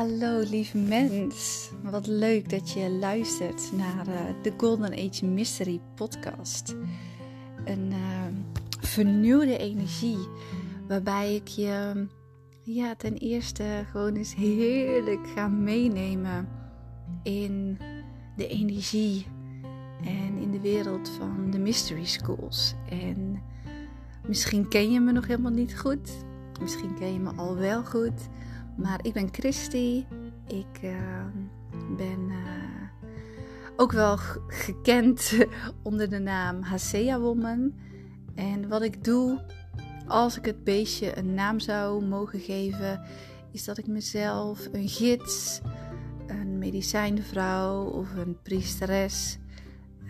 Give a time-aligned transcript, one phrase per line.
[0.00, 6.76] Hallo lieve mens, wat leuk dat je luistert naar uh, de Golden Age Mystery podcast.
[7.64, 8.24] Een uh,
[8.80, 10.28] vernieuwde energie
[10.88, 12.06] waarbij ik je
[12.62, 16.48] ja, ten eerste gewoon eens heerlijk ga meenemen
[17.22, 17.78] in
[18.36, 19.26] de energie
[20.04, 22.74] en in de wereld van de mystery schools.
[22.88, 23.42] En
[24.26, 26.10] misschien ken je me nog helemaal niet goed,
[26.60, 28.28] misschien ken je me al wel goed.
[28.76, 30.04] Maar ik ben Christy.
[30.46, 31.24] Ik uh,
[31.96, 33.06] ben uh,
[33.76, 34.16] ook wel
[34.46, 35.32] gekend
[35.82, 37.74] onder de naam Hasea Woman.
[38.34, 39.40] En wat ik doe,
[40.06, 43.00] als ik het beestje een naam zou mogen geven,
[43.52, 45.60] is dat ik mezelf een gids,
[46.26, 49.38] een medicijnvrouw of een priesteres,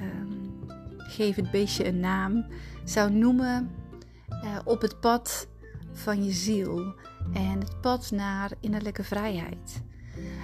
[0.01, 0.51] um,
[0.97, 2.47] geef het beestje een naam,
[2.85, 3.71] zou noemen
[4.31, 5.49] uh, op het pad
[5.93, 6.95] van je ziel
[7.33, 9.83] en het pad naar innerlijke vrijheid.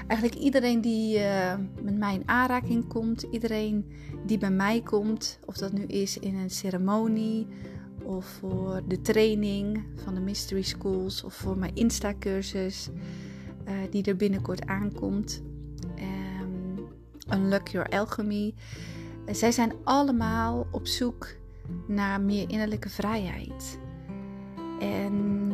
[0.07, 3.87] Eigenlijk iedereen die uh, met mij in aanraking komt, iedereen
[4.27, 7.47] die bij mij komt, of dat nu is in een ceremonie
[8.03, 12.89] of voor de training van de Mystery Schools of voor mijn Insta-cursus
[13.69, 15.43] uh, die er binnenkort aankomt,
[15.99, 16.87] um,
[17.35, 18.55] Unlock Your Alchemy.
[19.31, 21.35] Zij zijn allemaal op zoek
[21.87, 23.79] naar meer innerlijke vrijheid.
[24.81, 25.47] En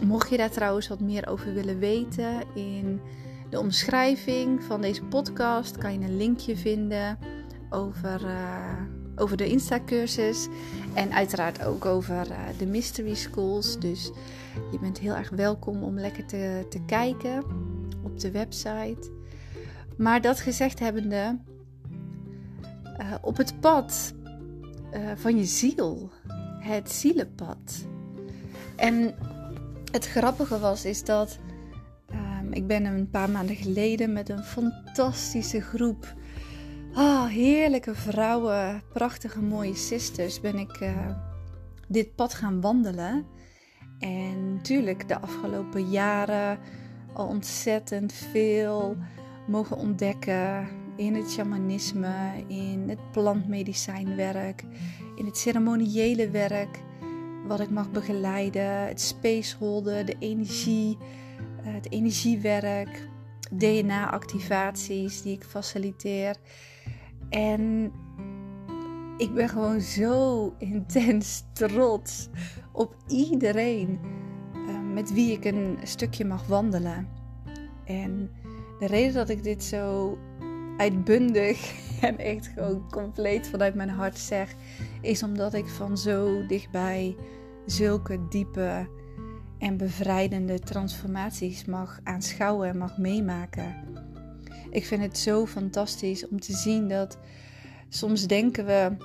[0.00, 3.00] Mocht je daar trouwens wat meer over willen weten, in
[3.50, 7.18] de omschrijving van deze podcast kan je een linkje vinden
[7.70, 8.82] over, uh,
[9.16, 10.48] over de Insta-cursus.
[10.94, 13.78] En uiteraard ook over uh, de Mystery Schools.
[13.78, 14.10] Dus
[14.70, 17.44] je bent heel erg welkom om lekker te, te kijken
[18.02, 19.10] op de website.
[19.96, 21.38] Maar dat gezegd hebbende,
[23.00, 24.14] uh, op het pad
[25.14, 26.10] van je ziel,
[26.58, 27.90] het zielenpad.
[28.82, 29.14] En
[29.90, 31.38] het grappige was is dat
[32.10, 36.14] um, ik ben een paar maanden geleden met een fantastische groep
[36.94, 41.08] oh, heerlijke vrouwen, prachtige mooie sisters, ben ik uh,
[41.88, 43.26] dit pad gaan wandelen.
[43.98, 46.58] En natuurlijk de afgelopen jaren
[47.12, 48.96] al ontzettend veel
[49.46, 54.64] mogen ontdekken in het shamanisme, in het plantmedicijnwerk,
[55.16, 56.78] in het ceremoniële werk
[57.46, 60.98] wat ik mag begeleiden, het spaceholden, de energie,
[61.64, 63.08] eh, het energiewerk,
[63.50, 66.36] DNA-activaties die ik faciliteer.
[67.28, 67.92] En
[69.16, 72.28] ik ben gewoon zo intens trots
[72.72, 74.00] op iedereen
[74.52, 77.08] eh, met wie ik een stukje mag wandelen.
[77.84, 78.30] En
[78.78, 80.18] de reden dat ik dit zo
[80.82, 84.54] uitbundig en echt gewoon compleet vanuit mijn hart zeg,
[85.00, 87.16] is omdat ik van zo dichtbij
[87.66, 88.88] zulke diepe
[89.58, 93.74] en bevrijdende transformaties mag aanschouwen en mag meemaken.
[94.70, 97.18] Ik vind het zo fantastisch om te zien dat
[97.88, 98.96] soms denken we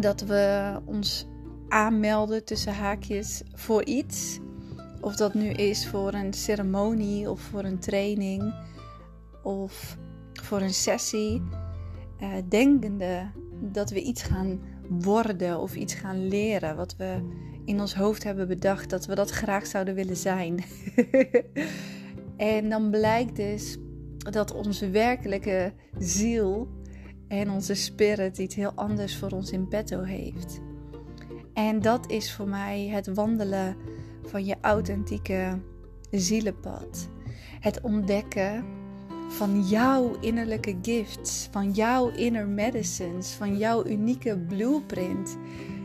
[0.00, 1.26] dat we ons
[1.68, 4.38] aanmelden tussen haakjes voor iets.
[5.00, 8.54] Of dat nu is voor een ceremonie of voor een training
[9.42, 9.98] of
[10.50, 11.42] voor een sessie.
[12.20, 13.30] Uh, denkende
[13.60, 17.18] dat we iets gaan worden of iets gaan leren wat we
[17.64, 20.64] in ons hoofd hebben bedacht dat we dat graag zouden willen zijn.
[22.36, 23.76] en dan blijkt dus
[24.16, 26.68] dat onze werkelijke ziel
[27.28, 30.60] en onze spirit iets heel anders voor ons in petto heeft.
[31.54, 33.76] En dat is voor mij het wandelen
[34.22, 35.58] van je authentieke
[36.10, 37.08] zielenpad.
[37.60, 38.64] Het ontdekken
[39.30, 45.36] van jouw innerlijke gifts, van jouw inner medicines, van jouw unieke blueprint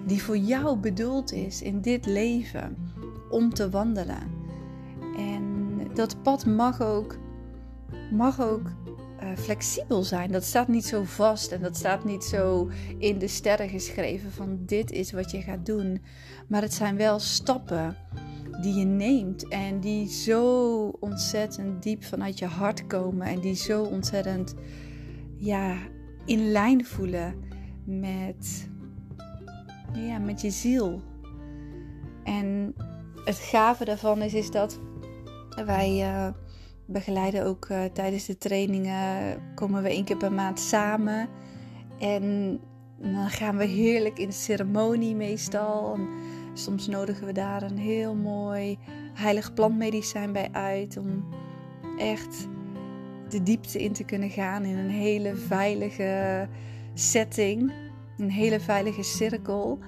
[0.06, 2.78] die voor jou bedoeld is in dit leven
[3.30, 4.32] om te wandelen.
[5.18, 7.18] En dat pad mag ook,
[8.12, 8.72] mag ook
[9.24, 10.32] uh, flexibel zijn.
[10.32, 14.60] Dat staat niet zo vast en dat staat niet zo in de sterren geschreven van
[14.66, 16.02] dit is wat je gaat doen.
[16.48, 17.98] Maar het zijn wel stappen
[18.66, 23.84] die je neemt en die zo ontzettend diep vanuit je hart komen en die zo
[23.84, 24.56] ontzettend
[25.38, 25.78] ja,
[26.26, 27.36] in lijn voelen
[27.84, 28.70] met,
[29.94, 31.02] ja, met je ziel.
[32.24, 32.76] En
[33.26, 34.80] het gave daarvan is, is dat
[35.66, 36.28] wij uh,
[36.86, 41.28] begeleiden ook uh, tijdens de trainingen, komen we één keer per maand samen.
[42.00, 42.60] En
[42.98, 46.00] dan gaan we heerlijk in de ceremonie meestal.
[46.58, 48.78] Soms nodigen we daar een heel mooi
[49.14, 50.98] heilig plantmedicijn bij uit.
[50.98, 51.26] Om
[51.98, 52.48] echt
[53.30, 56.48] de diepte in te kunnen gaan in een hele veilige
[56.94, 57.74] setting.
[58.18, 59.80] Een hele veilige cirkel.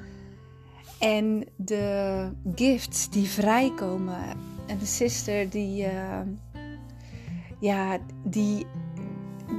[0.99, 4.37] En de gifts die vrijkomen.
[4.67, 6.19] En de sister die, uh,
[7.59, 8.65] ja, die,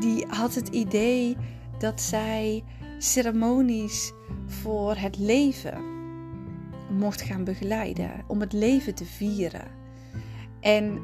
[0.01, 1.37] die had het idee
[1.79, 2.65] dat zij
[2.99, 4.13] ceremonies
[4.47, 5.88] voor het leven
[6.91, 9.71] mocht gaan begeleiden, om het leven te vieren.
[10.61, 11.01] En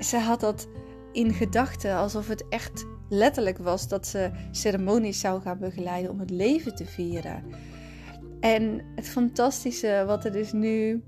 [0.00, 0.68] ze had dat
[1.12, 6.30] in gedachten alsof het echt letterlijk was dat ze ceremonies zou gaan begeleiden om het
[6.30, 7.44] leven te vieren.
[8.40, 11.02] En het fantastische wat er dus nu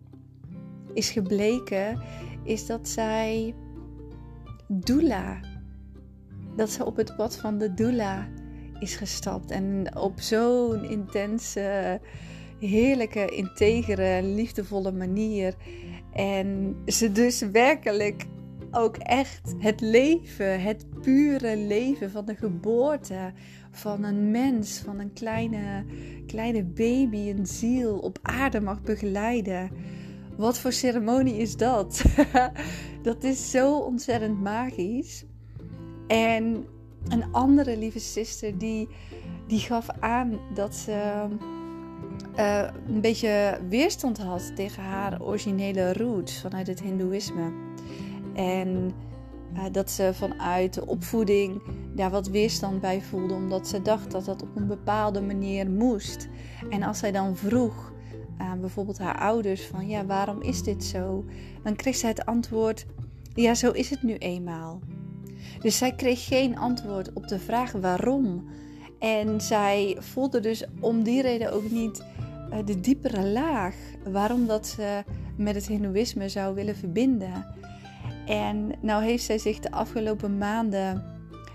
[0.95, 2.01] is gebleken,
[2.45, 3.55] is dat zij
[4.69, 5.41] doula,
[6.57, 8.29] dat ze op het pad van de doula
[8.79, 12.01] is gestapt en op zo'n intense,
[12.69, 15.55] heerlijke, integere, liefdevolle manier.
[16.13, 18.25] En ze dus werkelijk
[18.71, 23.33] ook echt het leven, het pure leven van de geboorte
[23.71, 25.85] van een mens, van een kleine,
[26.27, 29.71] kleine baby, een ziel op aarde mag begeleiden.
[30.37, 32.05] Wat voor ceremonie is dat?
[33.03, 35.25] dat is zo ontzettend magisch.
[36.07, 36.67] En
[37.09, 38.89] een andere lieve zuster die,
[39.47, 41.27] die gaf aan dat ze
[42.39, 47.53] uh, een beetje weerstand had tegen haar originele roots vanuit het Hindoeïsme.
[48.35, 48.93] En
[49.55, 51.63] uh, dat ze vanuit de opvoeding
[51.95, 56.29] daar wat weerstand bij voelde, omdat ze dacht dat dat op een bepaalde manier moest.
[56.71, 57.93] En als zij dan vroeg
[58.39, 61.25] aan bijvoorbeeld haar ouders van ja, waarom is dit zo?
[61.63, 62.87] Dan kreeg zij het antwoord,
[63.35, 64.81] ja, zo is het nu eenmaal.
[65.61, 68.49] Dus zij kreeg geen antwoord op de vraag waarom.
[68.99, 72.05] En zij voelde dus om die reden ook niet
[72.65, 75.05] de diepere laag waarom dat ze
[75.37, 77.47] met het Hindoeïsme zou willen verbinden.
[78.27, 81.05] En nou heeft zij zich de afgelopen maanden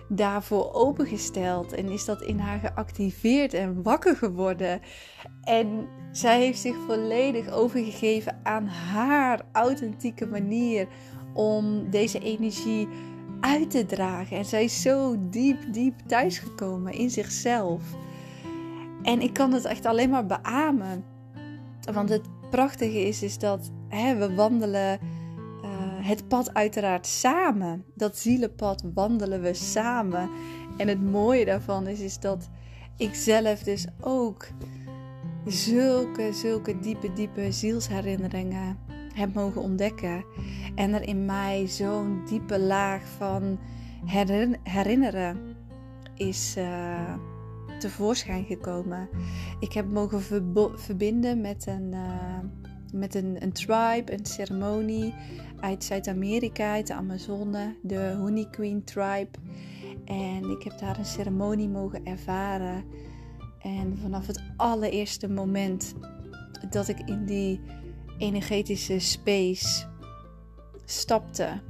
[0.10, 4.82] daarvoor opengesteld en is dat in haar geactiveerd en wakker geworden.
[5.42, 10.88] En zij heeft zich volledig overgegeven aan haar authentieke manier
[11.34, 12.88] om deze energie
[13.40, 14.38] uit te dragen.
[14.38, 17.82] En zij is zo diep, diep thuisgekomen in zichzelf.
[19.08, 21.04] En ik kan het echt alleen maar beamen.
[21.94, 25.00] Want het prachtige is, is dat hè, we wandelen
[26.08, 27.86] het pad uiteraard samen.
[27.96, 30.30] Dat zielenpad wandelen we samen.
[30.78, 32.50] En het mooie daarvan is, is dat
[32.98, 34.48] ik zelf dus ook
[35.46, 38.78] zulke, zulke diepe, diepe zielsherinneringen
[39.14, 40.26] heb mogen ontdekken.
[40.76, 43.60] En er in mij zo'n diepe laag van
[44.64, 45.56] herinneren
[46.16, 47.14] is uh,
[47.78, 49.10] tevoorschijn gekomen.
[49.60, 50.22] Ik heb mogen
[50.76, 52.40] verbinden met een, uh,
[52.94, 55.14] met een, een tribe, een ceremonie
[55.60, 59.30] uit Zuid-Amerika, uit de Amazone, de Honey Queen Tribe.
[60.06, 62.84] En ik heb daar een ceremonie mogen ervaren.
[63.60, 65.94] En vanaf het allereerste moment
[66.70, 67.62] dat ik in die
[68.18, 69.86] energetische space
[70.86, 71.62] stapte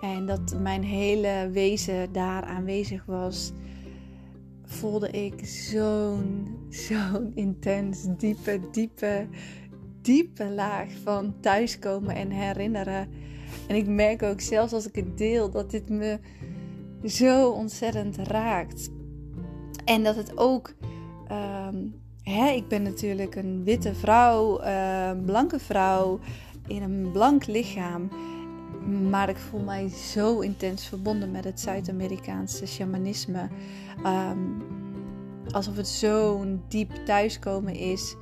[0.00, 3.52] en dat mijn hele wezen daar aanwezig was,
[4.74, 9.26] voelde ik zo'n, zo'n intens, diepe, diepe,
[10.02, 13.08] diepe laag van thuiskomen en herinneren.
[13.68, 16.18] En ik merk ook zelfs als ik het deel dat dit me
[17.04, 18.90] zo ontzettend raakt.
[19.84, 20.74] En dat het ook.
[21.30, 26.18] Um, hè, ik ben natuurlijk een witte vrouw, uh, blanke vrouw
[26.66, 28.08] in een blank lichaam.
[29.10, 33.48] Maar ik voel mij zo intens verbonden met het Zuid-Amerikaanse shamanisme.
[34.06, 34.62] Um,
[35.50, 38.16] alsof het zo'n diep thuiskomen is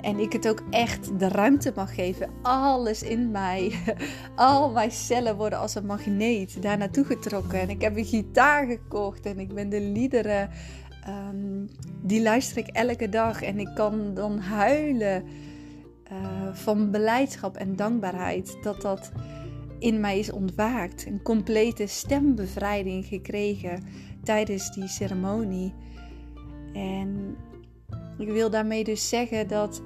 [0.00, 2.30] en ik het ook echt de ruimte mag geven.
[2.42, 3.72] Alles in mij,
[4.36, 7.60] al mijn cellen worden als een magneet daar naartoe getrokken.
[7.60, 10.50] En ik heb een gitaar gekocht en ik ben de liederen,
[11.08, 11.68] um,
[12.02, 13.42] die luister ik elke dag.
[13.42, 15.24] En ik kan dan huilen
[16.12, 19.12] uh, van beleidschap en dankbaarheid dat dat
[19.78, 21.06] in mij is ontwaakt.
[21.06, 23.84] Een complete stembevrijding gekregen
[24.22, 25.74] tijdens die ceremonie.
[26.72, 27.36] En
[28.18, 29.82] ik wil daarmee dus zeggen dat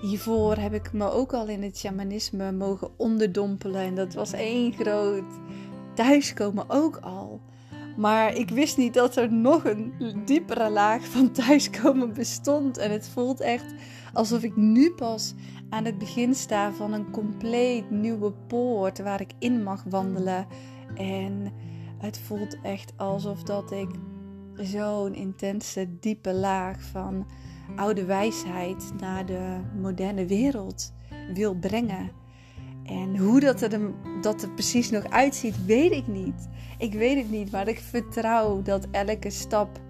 [0.00, 3.80] hiervoor heb ik me ook al in het shamanisme mogen onderdompelen.
[3.80, 5.24] En dat was één groot
[5.94, 7.40] thuiskomen ook al.
[7.96, 9.92] Maar ik wist niet dat er nog een
[10.24, 12.78] diepere laag van thuiskomen bestond.
[12.78, 13.74] En het voelt echt
[14.12, 15.34] alsof ik nu pas
[15.68, 20.46] aan het begin sta van een compleet nieuwe poort waar ik in mag wandelen.
[20.94, 21.52] En
[21.98, 23.88] het voelt echt alsof dat ik
[24.54, 27.26] zo'n intense, diepe laag van
[27.76, 30.92] oude wijsheid naar de moderne wereld
[31.32, 32.10] wil brengen.
[32.86, 33.80] En hoe dat er,
[34.20, 36.48] dat precies nog uitziet, weet ik niet.
[36.78, 39.80] Ik weet het niet, maar ik vertrouw dat elke stap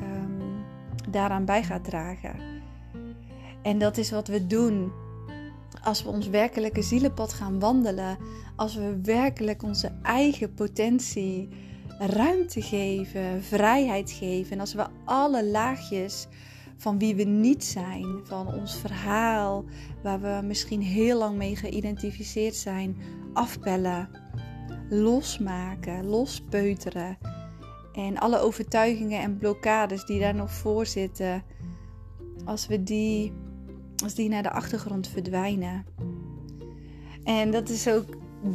[0.00, 0.64] um,
[1.10, 2.34] daaraan bij gaat dragen.
[3.62, 4.92] En dat is wat we doen
[5.82, 8.18] als we ons werkelijke zielenpad gaan wandelen,
[8.56, 11.48] als we werkelijk onze eigen potentie
[11.98, 14.52] ruimte geven, vrijheid geven.
[14.52, 16.26] En als we alle laagjes
[16.78, 19.64] van wie we niet zijn, van ons verhaal,
[20.02, 22.96] waar we misschien heel lang mee geïdentificeerd zijn,
[23.32, 24.08] afpellen,
[24.88, 27.18] losmaken, lospeuteren.
[27.92, 31.42] En alle overtuigingen en blokkades die daar nog voor zitten,
[32.44, 33.32] als we die,
[34.02, 35.86] als die naar de achtergrond verdwijnen.
[37.24, 38.06] En dat is ook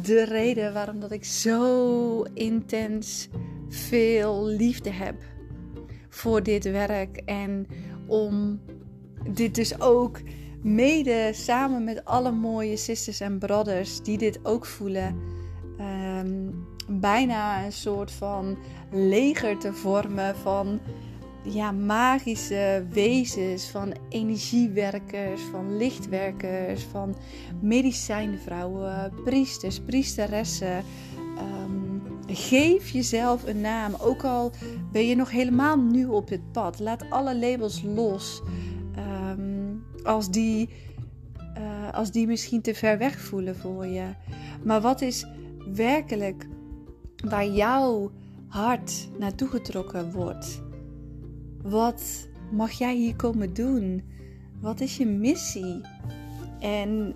[0.02, 3.28] de reden waarom dat ik zo intens
[3.68, 5.14] veel liefde heb
[6.08, 7.16] voor dit werk.
[7.16, 7.66] En
[8.06, 8.60] om
[9.28, 10.20] dit dus ook
[10.62, 15.16] mede samen met alle mooie sisters en brothers die dit ook voelen,
[15.78, 16.50] ehm,
[16.88, 18.58] bijna een soort van
[18.90, 20.80] leger te vormen van
[21.42, 27.16] ja, magische wezens, van energiewerkers, van lichtwerkers, van
[27.60, 30.84] medicijnvrouwen, priesters, priesteressen.
[31.38, 31.83] Um,
[32.26, 34.52] geef jezelf een naam, ook al
[34.92, 36.78] ben je nog helemaal nieuw op dit pad.
[36.78, 38.42] Laat alle labels los.
[38.98, 40.68] Um, als, die,
[41.58, 44.14] uh, als die misschien te ver weg voelen voor je.
[44.64, 45.26] Maar wat is
[45.74, 46.46] werkelijk
[47.28, 48.10] waar jouw
[48.48, 50.62] hart naartoe getrokken wordt?
[51.62, 54.02] Wat mag jij hier komen doen?
[54.60, 55.80] Wat is je missie?
[56.60, 57.14] En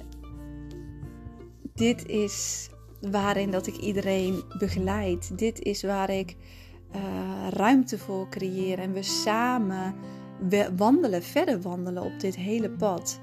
[1.75, 2.69] dit is
[3.01, 5.39] waarin dat ik iedereen begeleid.
[5.39, 6.37] Dit is waar ik
[6.95, 9.95] uh, ruimte voor creëer en we samen
[10.77, 13.21] wandelen, verder wandelen op dit hele pad.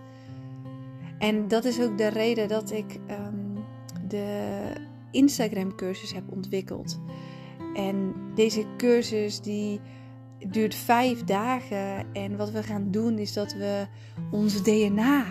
[1.20, 3.63] En dat is ook de reden dat ik um,
[4.08, 4.58] de
[5.12, 7.00] Instagram cursus heb ontwikkeld.
[7.74, 9.79] En deze cursus die
[10.48, 12.13] duurt vijf dagen.
[12.13, 13.88] En wat we gaan doen is dat we
[14.32, 15.25] ons DNA.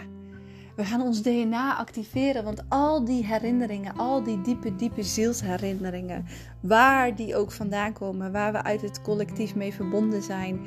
[0.76, 6.24] We gaan ons DNA activeren, want al die herinneringen, al die diepe, diepe zielsherinneringen,
[6.60, 10.60] waar die ook vandaan komen, waar we uit het collectief mee verbonden zijn,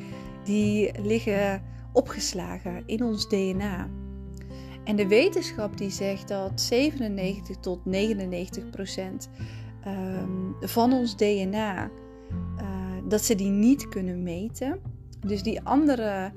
[0.43, 1.61] die liggen
[1.93, 3.89] opgeslagen in ons DNA.
[4.83, 9.29] En de wetenschap die zegt dat 97 tot 99 procent
[9.83, 11.89] ehm, van ons DNA
[13.07, 14.79] dat ze die niet kunnen meten.
[15.27, 16.31] Dus die andere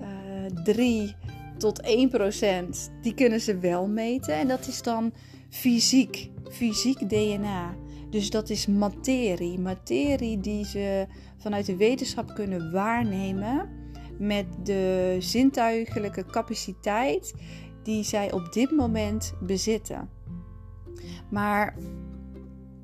[0.00, 1.14] eh, 3
[1.56, 4.34] tot 1 procent, die kunnen ze wel meten.
[4.34, 5.12] En dat is dan
[5.48, 7.74] fysiek, fysiek DNA.
[8.10, 9.58] Dus dat is materie.
[9.58, 11.06] Materie die ze
[11.38, 13.68] vanuit de wetenschap kunnen waarnemen
[14.18, 17.34] met de zintuigelijke capaciteit
[17.82, 20.08] die zij op dit moment bezitten.
[21.30, 21.76] Maar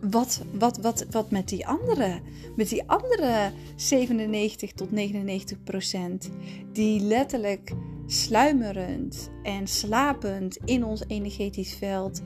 [0.00, 2.20] wat, wat, wat, wat met die andere?
[2.56, 6.30] Met die andere 97 tot 99 procent,
[6.72, 7.72] die letterlijk
[8.06, 12.22] sluimerend en slapend in ons energetisch veld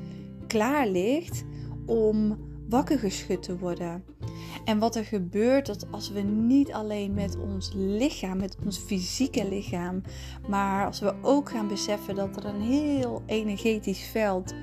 [0.46, 1.44] klaar ligt
[1.86, 4.04] om wakker geschud te worden.
[4.64, 9.48] En wat er gebeurt dat als we niet alleen met ons lichaam, met ons fysieke
[9.48, 10.02] lichaam,
[10.48, 14.54] maar als we ook gaan beseffen dat er een heel energetisch veld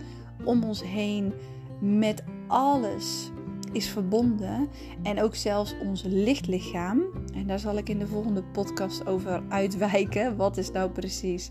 [0.43, 1.34] om ons heen
[1.79, 3.32] met alles
[3.74, 4.68] is verbonden.
[5.03, 7.01] En ook zelfs ons lichtlichaam.
[7.34, 10.36] En daar zal ik in de volgende podcast over uitwijken.
[10.36, 11.50] Wat is nou precies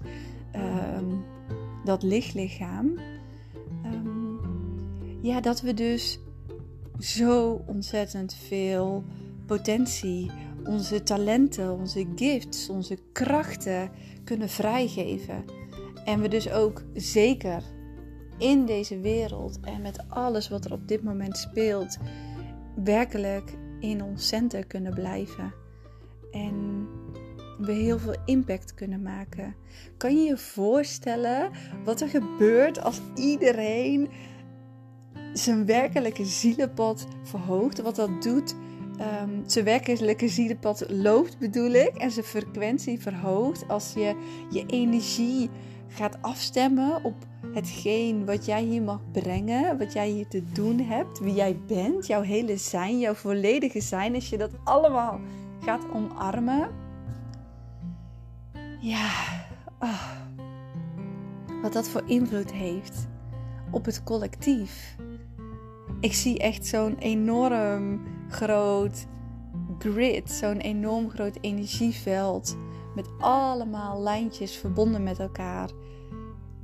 [0.57, 1.25] um,
[1.85, 2.99] dat lichtlichaam?
[3.85, 4.41] Um,
[5.23, 6.19] ja, dat we dus
[6.99, 9.05] zo ontzettend veel
[9.47, 10.31] potentie,
[10.64, 13.91] onze talenten, onze gifts, onze krachten
[14.25, 15.45] kunnen vrijgeven.
[16.05, 17.62] En we dus ook zeker
[18.42, 21.99] in deze wereld en met alles wat er op dit moment speelt,
[22.75, 25.54] werkelijk in ons center kunnen blijven.
[26.30, 26.87] En
[27.58, 29.54] we heel veel impact kunnen maken.
[29.96, 31.50] Kan je je voorstellen
[31.84, 34.08] wat er gebeurt als iedereen
[35.32, 37.80] zijn werkelijke zielenpad verhoogt?
[37.80, 38.54] Wat dat doet,
[39.00, 44.16] um, zijn werkelijke zielenpad loopt bedoel ik, en zijn frequentie verhoogt als je
[44.50, 45.50] je energie
[45.88, 47.14] gaat afstemmen op
[47.54, 52.06] hetgeen wat jij hier mag brengen, wat jij hier te doen hebt, wie jij bent,
[52.06, 55.21] jouw hele zijn, jouw volledige zijn, als je dat allemaal
[55.61, 56.68] gaat omarmen.
[58.80, 59.11] Ja,
[59.78, 60.11] oh,
[61.62, 63.09] wat dat voor invloed heeft
[63.71, 64.97] op het collectief.
[66.00, 69.06] Ik zie echt zo'n enorm groot
[69.78, 72.56] grid, zo'n enorm groot energieveld
[72.94, 75.71] met allemaal lijntjes verbonden met elkaar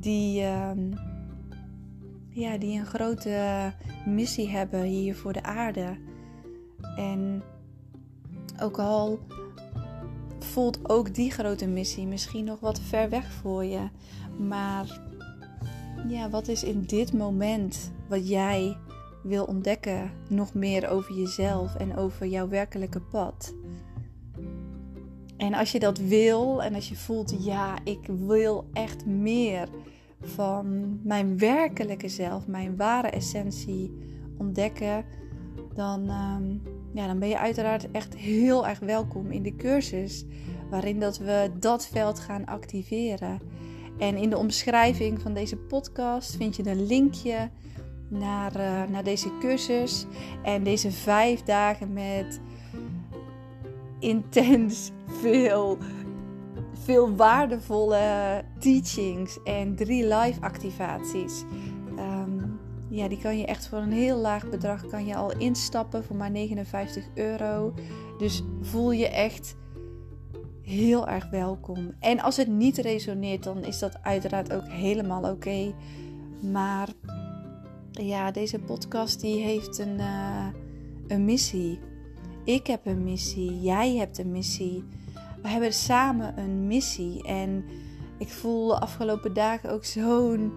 [0.01, 0.93] die, ehm,
[2.29, 3.73] ja, die een grote
[4.07, 5.97] missie hebben hier voor de aarde.
[6.97, 7.43] En
[8.61, 9.19] ook al
[10.39, 13.89] voelt ook die grote missie misschien nog wat ver weg voor je,
[14.39, 15.01] maar
[16.09, 18.77] ja, wat is in dit moment wat jij
[19.23, 23.55] wil ontdekken nog meer over jezelf en over jouw werkelijke pad?
[25.39, 29.69] En als je dat wil en als je voelt, ja, ik wil echt meer
[30.21, 33.99] van mijn werkelijke zelf, mijn ware essentie
[34.39, 35.05] ontdekken,
[35.75, 36.45] dan, ehm,
[36.93, 40.25] ja, dan ben je uiteraard echt heel erg welkom in de cursus
[40.71, 43.41] waarin dat we dat veld gaan activeren.
[43.99, 47.51] En in de omschrijving van deze podcast vind je een linkje
[48.09, 50.07] naar, uh, naar deze cursus
[50.43, 52.41] en deze vijf dagen met
[53.99, 55.79] intens veel,
[56.73, 61.45] veel waardevolle teachings en drie live activaties.
[61.97, 62.39] Ehm,
[62.89, 66.17] ja, die kan je echt voor een heel laag bedrag kan je al instappen voor
[66.17, 67.75] maar 59 euro.
[68.19, 69.57] Dus voel je echt
[70.63, 71.95] heel erg welkom.
[72.01, 75.75] En als het niet resoneert, dan is dat uiteraard ook helemaal oké.
[76.53, 76.89] Maar
[77.91, 80.47] ja, deze podcast die heeft een, uh,
[81.07, 81.81] een missie.
[82.49, 84.85] Ik heb een missie, jij hebt een missie.
[85.43, 87.23] We hebben samen een missie.
[87.23, 87.65] En
[88.19, 90.53] ik voel de afgelopen dagen ook zo'n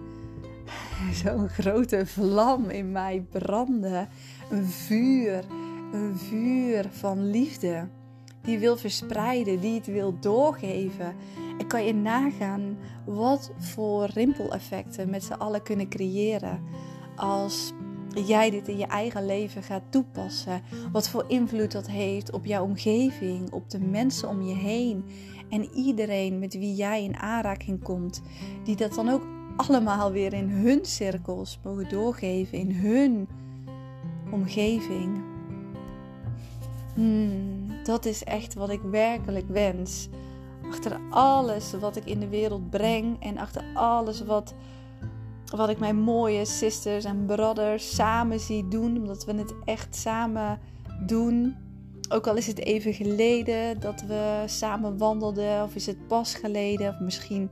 [1.24, 4.08] zo'n grote vlam in mij branden.
[4.50, 5.44] Een vuur,
[5.92, 7.88] een vuur van liefde.
[8.42, 11.14] Die wil verspreiden, die het wil doorgeven.
[11.58, 16.60] En kan je nagaan wat voor rimpeleffecten met z'n allen kunnen creëren
[17.16, 17.72] als
[18.14, 20.62] jij dit in je eigen leven gaat toepassen.
[20.92, 25.04] Wat voor invloed dat heeft op jouw omgeving, op de mensen om je heen.
[25.48, 28.22] En iedereen met wie jij in aanraking komt,
[28.64, 29.26] die dat dan ook
[29.56, 33.28] allemaal weer in hun cirkels mogen doorgeven, in hun
[34.30, 35.22] omgeving.
[36.94, 40.08] Hmm, dat is echt wat ik werkelijk wens.
[40.70, 44.54] Achter alles wat ik in de wereld breng en achter alles wat
[45.58, 48.96] wat ik mijn mooie sisters en brothers samen zie doen.
[48.96, 50.58] Omdat we het echt samen
[51.06, 51.56] doen.
[52.08, 55.62] Ook al is het even geleden dat we samen wandelden.
[55.62, 56.88] Of is het pas geleden.
[56.88, 57.50] Of misschien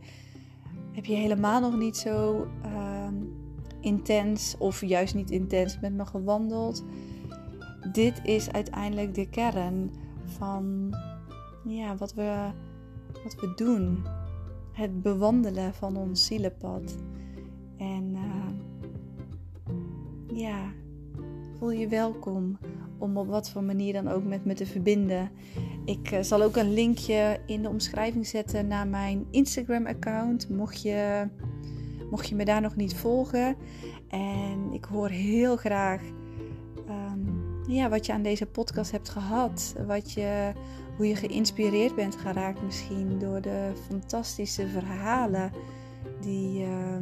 [0.92, 3.08] heb je helemaal nog niet zo uh,
[3.80, 4.54] intens.
[4.58, 6.84] Of juist niet intens met me gewandeld.
[7.92, 9.90] Dit is uiteindelijk de kern
[10.24, 10.94] van
[11.64, 12.50] ja, wat, we,
[13.24, 14.04] wat we doen.
[14.72, 16.96] Het bewandelen van ons zielenpad.
[17.80, 18.50] En uh,
[20.38, 20.72] ja,
[21.58, 22.58] voel je welkom
[22.98, 25.30] om op wat voor manier dan ook met me te verbinden.
[25.84, 30.48] Ik uh, zal ook een linkje in de omschrijving zetten naar mijn Instagram-account.
[30.48, 31.28] Mocht je,
[32.10, 33.56] mocht je me daar nog niet volgen.
[34.08, 36.02] En ik hoor heel graag
[36.88, 39.74] um, ja, wat je aan deze podcast hebt gehad.
[39.86, 40.52] Wat je,
[40.96, 45.52] hoe je geïnspireerd bent geraakt misschien door de fantastische verhalen
[46.20, 46.60] die.
[46.60, 46.96] Uh,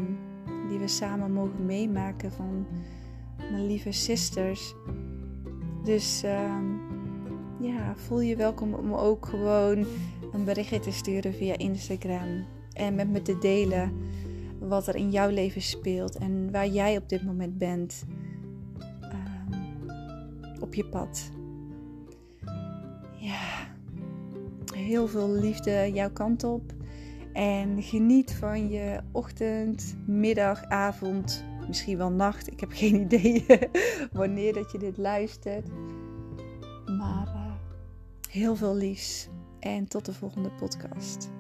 [0.69, 2.67] die we samen mogen meemaken van
[3.51, 4.75] mijn lieve sisters.
[5.85, 6.59] Dus uh,
[7.61, 9.87] ja, voel je welkom om ook gewoon
[10.33, 12.47] een berichtje te sturen via Instagram.
[12.73, 13.93] En met me te delen
[14.59, 18.05] wat er in jouw leven speelt en waar jij op dit moment bent
[19.03, 21.31] uh, op je pad.
[23.17, 23.69] Ja,
[24.75, 26.77] heel veel liefde jouw kant op.
[27.39, 32.53] En geniet van je ochtend, middag, avond, misschien wel nacht.
[32.53, 33.47] Ik heb geen idee
[34.13, 35.69] wanneer dat je dit luistert.
[36.87, 37.53] Maar uh,
[38.31, 39.29] heel veel liefs
[39.61, 41.31] en tot de volgende podcast.